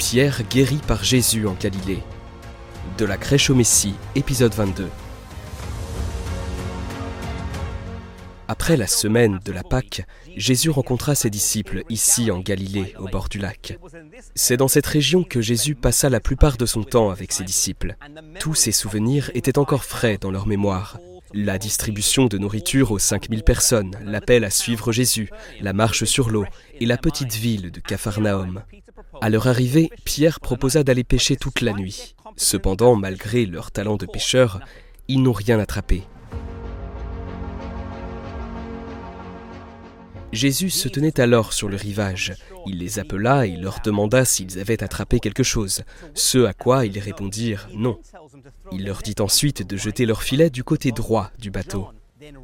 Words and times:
Pierre 0.00 0.40
guéri 0.48 0.78
par 0.88 1.04
Jésus 1.04 1.46
en 1.46 1.52
Galilée. 1.52 2.02
De 2.96 3.04
la 3.04 3.18
crèche 3.18 3.50
au 3.50 3.54
Messie, 3.54 3.92
épisode 4.14 4.54
22. 4.54 4.88
Après 8.48 8.78
la 8.78 8.86
semaine 8.86 9.40
de 9.44 9.52
la 9.52 9.62
Pâque, 9.62 10.06
Jésus 10.36 10.70
rencontra 10.70 11.14
ses 11.14 11.28
disciples 11.28 11.82
ici 11.90 12.30
en 12.30 12.38
Galilée, 12.38 12.94
au 12.98 13.08
bord 13.08 13.28
du 13.28 13.38
lac. 13.38 13.78
C'est 14.34 14.56
dans 14.56 14.68
cette 14.68 14.86
région 14.86 15.22
que 15.22 15.42
Jésus 15.42 15.74
passa 15.74 16.08
la 16.08 16.20
plupart 16.20 16.56
de 16.56 16.64
son 16.64 16.82
temps 16.82 17.10
avec 17.10 17.30
ses 17.30 17.44
disciples. 17.44 17.94
Tous 18.40 18.54
ses 18.54 18.72
souvenirs 18.72 19.30
étaient 19.34 19.58
encore 19.58 19.84
frais 19.84 20.16
dans 20.18 20.30
leur 20.30 20.46
mémoire. 20.46 20.98
La 21.34 21.58
distribution 21.58 22.24
de 22.24 22.38
nourriture 22.38 22.90
aux 22.90 22.98
5000 22.98 23.44
personnes, 23.44 23.96
l'appel 24.02 24.44
à 24.44 24.50
suivre 24.50 24.92
Jésus, 24.92 25.30
la 25.60 25.74
marche 25.74 26.04
sur 26.04 26.30
l'eau 26.30 26.46
et 26.80 26.86
la 26.86 26.96
petite 26.96 27.34
ville 27.34 27.70
de 27.70 27.80
Capharnaüm. 27.80 28.62
À 29.20 29.28
leur 29.28 29.48
arrivée, 29.48 29.90
Pierre 30.04 30.40
proposa 30.40 30.82
d'aller 30.82 31.04
pêcher 31.04 31.36
toute 31.36 31.60
la 31.60 31.72
nuit. 31.72 32.14
Cependant, 32.36 32.96
malgré 32.96 33.46
leur 33.46 33.70
talent 33.70 33.96
de 33.96 34.06
pêcheur, 34.06 34.60
ils 35.08 35.22
n'ont 35.22 35.32
rien 35.32 35.58
attrapé. 35.58 36.04
Jésus 40.32 40.70
se 40.70 40.88
tenait 40.88 41.18
alors 41.20 41.52
sur 41.52 41.68
le 41.68 41.76
rivage. 41.76 42.34
Il 42.66 42.78
les 42.78 42.98
appela 43.00 43.46
et 43.46 43.56
leur 43.56 43.80
demanda 43.84 44.24
s'ils 44.24 44.60
avaient 44.60 44.82
attrapé 44.82 45.18
quelque 45.18 45.42
chose, 45.42 45.82
ce 46.14 46.44
à 46.44 46.52
quoi 46.52 46.86
ils 46.86 46.98
répondirent 46.98 47.68
non. 47.74 47.98
Il 48.70 48.84
leur 48.86 49.02
dit 49.02 49.16
ensuite 49.18 49.66
de 49.66 49.76
jeter 49.76 50.06
leur 50.06 50.22
filet 50.22 50.50
du 50.50 50.62
côté 50.62 50.92
droit 50.92 51.30
du 51.38 51.50
bateau. 51.50 51.88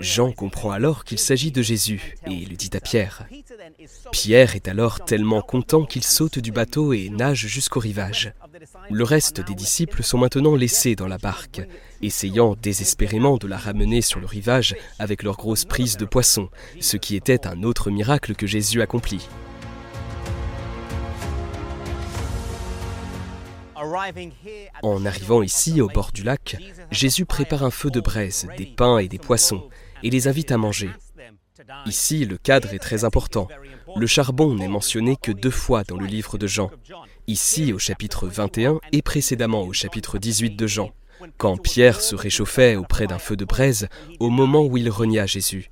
Jean 0.00 0.32
comprend 0.32 0.70
alors 0.70 1.04
qu'il 1.04 1.18
s'agit 1.18 1.52
de 1.52 1.62
Jésus 1.62 2.14
et 2.26 2.44
le 2.44 2.56
dit 2.56 2.70
à 2.72 2.80
Pierre. 2.80 3.26
Pierre 4.12 4.56
est 4.56 4.68
alors 4.68 5.04
tellement 5.04 5.42
content 5.42 5.84
qu'il 5.84 6.02
saute 6.02 6.38
du 6.38 6.52
bateau 6.52 6.92
et 6.92 7.08
nage 7.08 7.46
jusqu'au 7.46 7.80
rivage. 7.80 8.32
Le 8.90 9.04
reste 9.04 9.40
des 9.40 9.54
disciples 9.54 10.02
sont 10.02 10.18
maintenant 10.18 10.56
laissés 10.56 10.96
dans 10.96 11.06
la 11.06 11.18
barque, 11.18 11.62
essayant 12.02 12.56
désespérément 12.60 13.36
de 13.36 13.46
la 13.46 13.58
ramener 13.58 14.02
sur 14.02 14.20
le 14.20 14.26
rivage 14.26 14.76
avec 14.98 15.22
leur 15.22 15.36
grosse 15.36 15.64
prise 15.64 15.96
de 15.96 16.04
poisson, 16.04 16.48
ce 16.80 16.96
qui 16.96 17.16
était 17.16 17.46
un 17.46 17.62
autre 17.62 17.90
miracle 17.90 18.34
que 18.34 18.46
Jésus 18.46 18.82
accomplit. 18.82 19.28
En 24.82 25.04
arrivant 25.04 25.42
ici, 25.42 25.80
au 25.80 25.88
bord 25.88 26.12
du 26.12 26.22
lac, 26.22 26.56
Jésus 26.90 27.26
prépare 27.26 27.64
un 27.64 27.70
feu 27.70 27.90
de 27.90 28.00
braise, 28.00 28.46
des 28.56 28.66
pains 28.66 28.98
et 28.98 29.08
des 29.08 29.18
poissons, 29.18 29.68
et 30.02 30.10
les 30.10 30.28
invite 30.28 30.52
à 30.52 30.56
manger. 30.56 30.90
Ici, 31.86 32.24
le 32.24 32.38
cadre 32.38 32.72
est 32.72 32.78
très 32.78 33.04
important. 33.04 33.48
Le 33.96 34.06
charbon 34.06 34.54
n'est 34.54 34.68
mentionné 34.68 35.16
que 35.16 35.32
deux 35.32 35.50
fois 35.50 35.84
dans 35.84 35.96
le 35.96 36.06
livre 36.06 36.38
de 36.38 36.46
Jean. 36.46 36.70
Ici, 37.26 37.72
au 37.72 37.78
chapitre 37.78 38.26
21 38.26 38.80
et 38.92 39.02
précédemment 39.02 39.62
au 39.62 39.72
chapitre 39.72 40.18
18 40.18 40.56
de 40.56 40.66
Jean, 40.66 40.90
quand 41.36 41.56
Pierre 41.58 42.00
se 42.00 42.14
réchauffait 42.14 42.76
auprès 42.76 43.06
d'un 43.06 43.18
feu 43.18 43.36
de 43.36 43.44
braise 43.44 43.88
au 44.20 44.30
moment 44.30 44.64
où 44.64 44.76
il 44.76 44.88
renia 44.88 45.26
Jésus. 45.26 45.70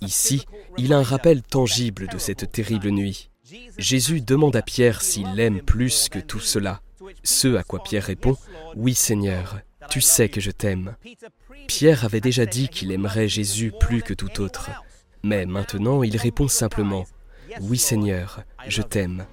Ici, 0.00 0.44
il 0.76 0.92
a 0.92 0.98
un 0.98 1.02
rappel 1.02 1.42
tangible 1.42 2.08
de 2.08 2.18
cette 2.18 2.50
terrible 2.50 2.90
nuit. 2.90 3.30
Jésus 3.78 4.20
demande 4.20 4.56
à 4.56 4.62
Pierre 4.62 5.02
s'il 5.02 5.28
l'aime 5.34 5.60
plus 5.60 6.08
que 6.08 6.18
tout 6.18 6.40
cela. 6.40 6.80
Ce 7.22 7.56
à 7.56 7.62
quoi 7.62 7.82
Pierre 7.82 8.04
répond 8.04 8.36
Oui 8.76 8.94
Seigneur, 8.94 9.60
tu 9.90 10.00
sais 10.00 10.28
que 10.28 10.40
je 10.40 10.50
t'aime. 10.50 10.96
Pierre 11.66 12.04
avait 12.04 12.20
déjà 12.20 12.46
dit 12.46 12.68
qu'il 12.68 12.92
aimerait 12.92 13.28
Jésus 13.28 13.72
plus 13.78 14.02
que 14.02 14.14
tout 14.14 14.40
autre. 14.40 14.70
Mais 15.22 15.46
maintenant 15.46 16.02
il 16.02 16.16
répond 16.16 16.48
simplement 16.48 17.04
Oui 17.60 17.78
Seigneur, 17.78 18.42
je 18.66 18.82
t'aime. 18.82 19.26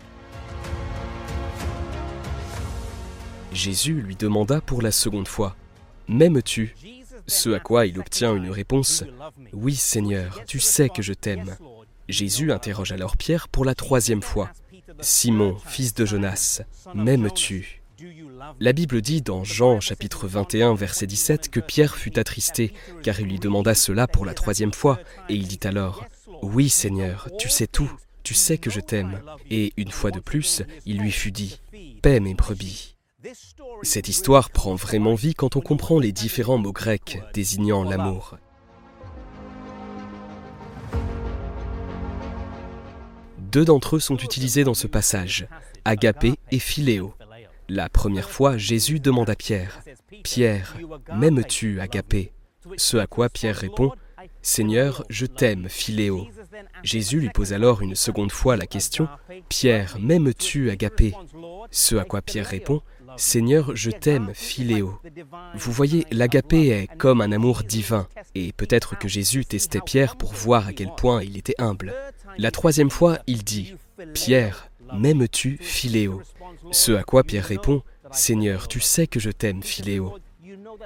Jésus 3.52 3.94
lui 3.94 4.16
demanda 4.16 4.60
pour 4.62 4.82
la 4.82 4.92
seconde 4.92 5.28
fois 5.28 5.56
M'aimes-tu? 6.08 6.76
Ce 7.28 7.50
à 7.50 7.60
quoi 7.60 7.88
il 7.88 7.98
obtient 8.00 8.36
une 8.36 8.52
réponse 8.52 9.04
Oui 9.54 9.76
Seigneur, 9.76 10.44
tu 10.46 10.60
sais 10.60 10.90
que 10.90 11.02
je 11.02 11.14
t'aime. 11.14 11.56
Jésus 12.08 12.52
interroge 12.52 12.92
alors 12.92 13.18
Pierre 13.18 13.48
pour 13.48 13.66
la 13.66 13.74
troisième 13.74 14.22
fois 14.22 14.52
Simon, 15.00 15.58
fils 15.66 15.94
de 15.94 16.06
Jonas, 16.06 16.62
m'aimes-tu? 16.94 17.82
La 18.60 18.74
Bible 18.74 19.02
dit 19.02 19.22
dans 19.22 19.44
Jean 19.44 19.80
chapitre 19.80 20.28
21 20.28 20.76
verset 20.76 21.08
17 21.08 21.50
que 21.50 21.60
Pierre 21.60 21.96
fut 21.96 22.20
attristé 22.20 22.74
car 23.04 23.20
il 23.20 23.28
lui 23.28 23.40
demanda 23.40 23.74
cela 23.74 24.08
pour 24.08 24.26
la 24.26 24.34
troisième 24.34 24.74
fois 24.74 25.00
et 25.30 25.36
il 25.36 25.48
dit 25.48 25.60
alors 25.64 26.06
Oui 26.42 26.70
Seigneur, 26.70 27.30
tu 27.40 27.50
sais 27.50 27.68
tout, 27.68 27.92
tu 28.24 28.34
sais 28.34 28.58
que 28.58 28.70
je 28.70 28.82
t'aime. 28.82 29.22
Et 29.50 29.74
une 29.78 29.92
fois 29.92 30.12
de 30.12 30.20
plus, 30.20 30.64
il 30.86 31.00
lui 31.00 31.12
fut 31.12 31.32
dit 31.32 31.60
Paix 32.02 32.20
mes 32.20 32.34
brebis. 32.34 32.96
Cette 33.82 34.10
histoire 34.10 34.50
prend 34.50 34.76
vraiment 34.76 35.16
vie 35.16 35.34
quand 35.34 35.56
on 35.56 35.62
comprend 35.62 36.00
les 36.00 36.12
différents 36.12 36.58
mots 36.58 36.74
grecs 36.74 37.22
désignant 37.34 37.84
l'amour. 37.84 38.38
Deux 43.56 43.64
d'entre 43.64 43.96
eux 43.96 44.00
sont 44.02 44.18
utilisés 44.18 44.66
dans 44.66 44.74
ce 44.74 44.86
passage, 44.86 45.48
agapé 45.86 46.34
et 46.52 46.60
philéo. 46.60 47.14
La 47.70 47.88
première 47.88 48.30
fois, 48.30 48.58
Jésus 48.58 49.00
demande 49.00 49.30
à 49.30 49.36
Pierre, 49.38 49.82
Pierre, 50.26 50.76
m'aimes-tu, 51.16 51.80
agapé? 51.80 52.34
Ce 52.76 52.98
à 52.98 53.08
quoi 53.08 53.30
Pierre 53.30 53.56
répond, 53.56 53.94
Seigneur, 54.42 55.06
je 55.08 55.26
t'aime, 55.26 55.70
philéo. 55.70 56.28
Jésus 56.84 57.22
lui 57.22 57.30
pose 57.30 57.54
alors 57.54 57.82
une 57.82 57.96
seconde 57.96 58.34
fois 58.34 58.58
la 58.58 58.68
question, 58.68 59.08
Pierre, 59.48 59.96
m'aimes-tu, 60.02 60.70
agapé? 60.70 61.14
Ce 61.72 61.96
à 61.96 62.04
quoi 62.04 62.22
Pierre 62.22 62.48
répond, 62.48 62.82
Seigneur, 63.18 63.76
je 63.76 63.92
t'aime, 63.92 64.32
philéo. 64.34 65.00
Vous 65.56 65.72
voyez, 65.72 66.06
l'agapé 66.12 66.68
est 66.70 66.88
comme 66.98 67.22
un 67.22 67.32
amour 67.32 67.64
divin, 67.64 68.08
et 68.34 68.52
peut-être 68.54 68.98
que 68.98 69.08
Jésus 69.08 69.46
testait 69.46 69.82
Pierre 69.86 70.16
pour 70.16 70.34
voir 70.34 70.68
à 70.68 70.74
quel 70.74 70.94
point 70.96 71.24
il 71.24 71.38
était 71.38 71.56
humble. 71.58 71.94
La 72.38 72.52
troisième 72.52 72.90
fois, 72.90 73.20
il 73.28 73.44
dit 73.44 73.76
Pierre, 74.14 74.70
m'aimes-tu, 74.94 75.58
Philéo? 75.62 76.22
Ce 76.72 76.92
à 76.92 77.04
quoi 77.04 77.24
Pierre 77.24 77.46
répond 77.46 77.82
Seigneur, 78.12 78.68
tu 78.68 78.80
sais 78.80 79.08
que 79.08 79.20
je 79.20 79.32
t'aime, 79.32 79.64
Philéo. 79.64 80.18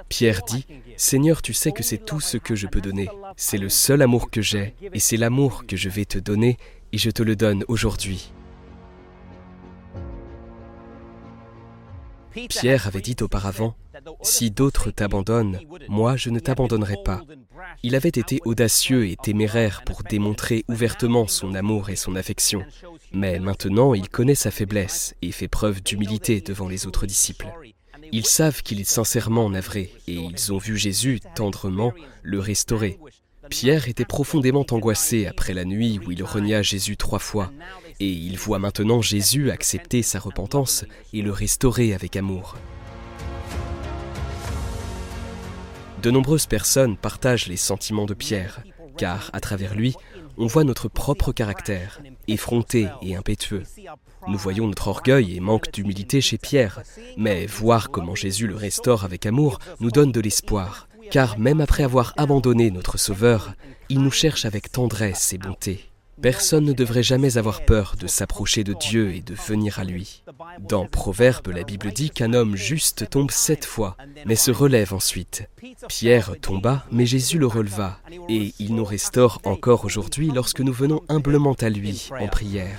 Pierre 0.08 0.42
dit 0.42 0.66
Seigneur, 0.96 1.42
tu 1.42 1.52
sais 1.52 1.72
que 1.72 1.82
c'est 1.82 2.04
tout 2.04 2.20
ce 2.20 2.36
que 2.36 2.54
je 2.54 2.66
peux 2.66 2.80
donner. 2.80 3.08
C'est 3.36 3.58
le 3.58 3.68
seul 3.68 4.02
amour 4.02 4.30
que 4.30 4.42
j'ai, 4.42 4.74
et 4.92 5.00
c'est 5.00 5.16
l'amour 5.16 5.66
que 5.66 5.76
je 5.76 5.88
vais 5.88 6.04
te 6.04 6.18
donner, 6.18 6.58
et 6.92 6.98
je 6.98 7.10
te 7.10 7.22
le 7.22 7.36
donne 7.36 7.64
aujourd'hui. 7.68 8.32
Pierre 12.48 12.86
avait 12.86 13.00
dit 13.00 13.16
auparavant, 13.20 13.74
Si 14.22 14.50
d'autres 14.50 14.90
t'abandonnent, 14.90 15.60
moi 15.88 16.16
je 16.16 16.30
ne 16.30 16.38
t'abandonnerai 16.38 16.96
pas. 17.04 17.22
Il 17.82 17.94
avait 17.94 18.08
été 18.08 18.40
audacieux 18.44 19.08
et 19.08 19.16
téméraire 19.16 19.82
pour 19.84 20.02
démontrer 20.02 20.64
ouvertement 20.68 21.26
son 21.26 21.54
amour 21.54 21.90
et 21.90 21.96
son 21.96 22.16
affection. 22.16 22.64
Mais 23.12 23.38
maintenant 23.38 23.94
il 23.94 24.08
connaît 24.08 24.34
sa 24.34 24.50
faiblesse 24.50 25.14
et 25.22 25.32
fait 25.32 25.48
preuve 25.48 25.82
d'humilité 25.82 26.40
devant 26.40 26.68
les 26.68 26.86
autres 26.86 27.06
disciples. 27.06 27.48
Ils 28.12 28.26
savent 28.26 28.62
qu'il 28.62 28.80
est 28.80 28.84
sincèrement 28.84 29.48
navré 29.50 29.92
et 30.08 30.14
ils 30.14 30.52
ont 30.52 30.58
vu 30.58 30.76
Jésus 30.76 31.20
tendrement 31.34 31.92
le 32.22 32.40
restaurer. 32.40 32.98
Pierre 33.48 33.88
était 33.88 34.04
profondément 34.04 34.64
angoissé 34.70 35.26
après 35.26 35.54
la 35.54 35.64
nuit 35.64 35.98
où 36.06 36.12
il 36.12 36.22
renia 36.22 36.62
Jésus 36.62 36.96
trois 36.96 37.18
fois, 37.18 37.50
et 38.00 38.08
il 38.08 38.38
voit 38.38 38.58
maintenant 38.58 39.02
Jésus 39.02 39.50
accepter 39.50 40.02
sa 40.02 40.18
repentance 40.18 40.84
et 41.12 41.22
le 41.22 41.30
restaurer 41.30 41.94
avec 41.94 42.16
amour. 42.16 42.56
De 46.02 46.10
nombreuses 46.10 46.46
personnes 46.46 46.96
partagent 46.96 47.46
les 47.46 47.58
sentiments 47.58 48.06
de 48.06 48.14
Pierre, 48.14 48.62
car 48.96 49.30
à 49.34 49.40
travers 49.40 49.74
lui, 49.74 49.94
on 50.38 50.46
voit 50.46 50.64
notre 50.64 50.88
propre 50.88 51.32
caractère, 51.32 52.00
effronté 52.26 52.88
et 53.02 53.16
impétueux. 53.16 53.64
Nous 54.26 54.38
voyons 54.38 54.66
notre 54.66 54.88
orgueil 54.88 55.36
et 55.36 55.40
manque 55.40 55.70
d'humilité 55.70 56.22
chez 56.22 56.38
Pierre, 56.38 56.82
mais 57.18 57.44
voir 57.44 57.90
comment 57.90 58.14
Jésus 58.14 58.46
le 58.46 58.56
restaure 58.56 59.04
avec 59.04 59.26
amour 59.26 59.58
nous 59.80 59.90
donne 59.90 60.12
de 60.12 60.20
l'espoir, 60.20 60.88
car 61.10 61.38
même 61.38 61.60
après 61.60 61.82
avoir 61.82 62.14
abandonné 62.16 62.70
notre 62.70 62.96
Sauveur, 62.96 63.52
il 63.90 64.00
nous 64.00 64.10
cherche 64.10 64.46
avec 64.46 64.72
tendresse 64.72 65.34
et 65.34 65.38
bonté. 65.38 65.89
Personne 66.22 66.64
ne 66.64 66.72
devrait 66.72 67.02
jamais 67.02 67.38
avoir 67.38 67.64
peur 67.64 67.94
de 67.98 68.06
s'approcher 68.06 68.64
de 68.64 68.74
Dieu 68.74 69.14
et 69.14 69.20
de 69.20 69.34
venir 69.34 69.78
à 69.78 69.84
lui. 69.84 70.22
Dans 70.60 70.86
Proverbe, 70.86 71.48
la 71.48 71.62
Bible 71.62 71.92
dit 71.92 72.10
qu'un 72.10 72.34
homme 72.34 72.56
juste 72.56 73.08
tombe 73.08 73.30
sept 73.30 73.64
fois, 73.64 73.96
mais 74.26 74.36
se 74.36 74.50
relève 74.50 74.92
ensuite. 74.92 75.48
Pierre 75.88 76.34
tomba, 76.40 76.84
mais 76.90 77.06
Jésus 77.06 77.38
le 77.38 77.46
releva, 77.46 77.98
et 78.28 78.52
il 78.58 78.74
nous 78.74 78.84
restaure 78.84 79.40
encore 79.44 79.84
aujourd'hui 79.84 80.30
lorsque 80.30 80.60
nous 80.60 80.72
venons 80.72 81.02
humblement 81.08 81.56
à 81.60 81.68
lui 81.68 82.08
en 82.18 82.28
prière. 82.28 82.78